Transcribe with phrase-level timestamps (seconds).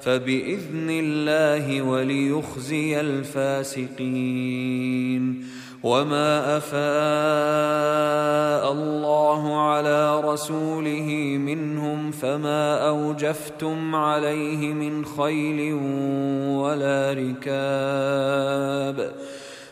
[0.00, 4.70] فبإذن الله وليخزي الفاسقين.
[5.82, 6.80] وما أفاء
[8.72, 15.72] الله على رسوله منهم فما أوجفتم عليه من خيل
[16.60, 19.12] ولا ركاب.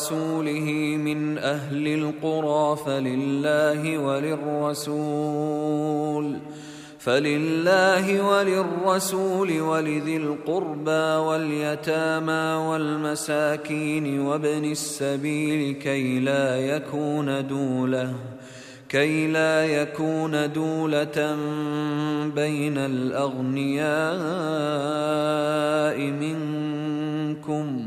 [0.00, 3.98] على رسوله من أهل القرى فلله
[4.68, 5.56] وللرسول
[6.98, 18.14] فلله وللرسول ولذي القربى واليتامى والمساكين وابن السبيل كي لا يكون دولة
[18.88, 21.36] كي لا يكون دولة
[22.34, 23.90] بين الأغنياء
[26.00, 27.86] منكم.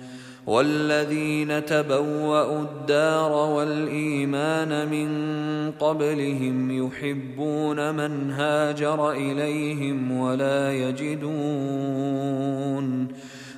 [0.51, 5.09] والذين تبوأوا الدار والإيمان من
[5.79, 12.40] قبلهم يحبون من هاجر إليهم ولا يجدون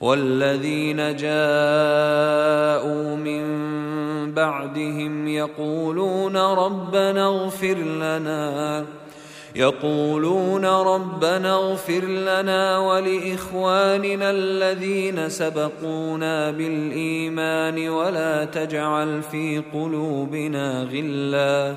[0.00, 1.36] والذين جاءوا
[3.16, 3.44] من
[4.34, 8.84] بعدهم يقولون ربنا اغفر لنا
[9.54, 21.76] يقولون ربنا اغفر لنا ولإخواننا الذين سبقونا بالإيمان ولا تجعل في قلوبنا غلا.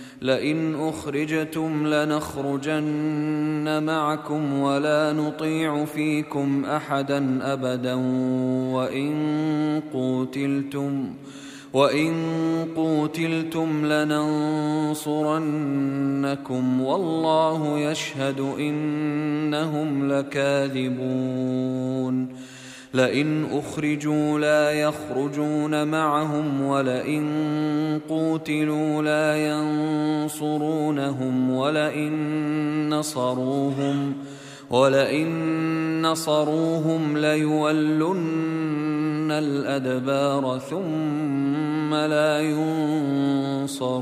[0.21, 7.93] لئن أخرجتم لنخرجن معكم ولا نطيع فيكم أحدا أبدا
[8.73, 9.13] وإن
[9.93, 11.13] قوتلتم
[11.73, 12.13] وإن
[12.75, 15.01] قوتلتم لننصرنكم
[16.81, 21.71] والله يشهد إنهم لكاذبون
[22.93, 27.25] لئن أخرجوا لا يخرجون معهم ولئن
[28.09, 29.49] قوتلوا لا
[30.27, 32.13] ينصرونهم ولئن
[32.89, 34.13] نصروهم
[34.69, 38.61] ولئن نصروهم ليولن
[39.31, 42.39] الأدبار ثم لا
[43.61, 44.01] ينصرون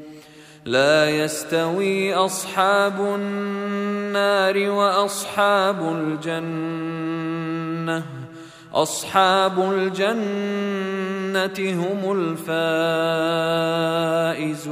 [0.65, 8.03] لا يستوي أصحاب النار وأصحاب الجنة.
[8.73, 10.13] أصحاب الجنة
[11.59, 12.11] هم
[14.37, 14.71] الفائزون.